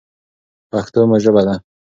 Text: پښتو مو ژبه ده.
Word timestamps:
پښتو 0.71 0.99
مو 1.09 1.17
ژبه 1.23 1.41
ده. 1.47 1.55